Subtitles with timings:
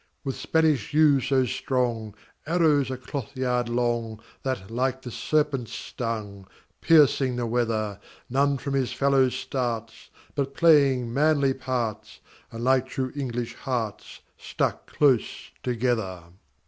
[0.23, 2.15] With Spanish yew so strong,
[2.47, 6.47] Arrows a cloth yard long, That like to serpents stung,
[6.81, 12.19] Piercing the weather; None from his fellow starts, But playing manly parts,
[12.51, 16.23] And like true English hearts, Stuck close together.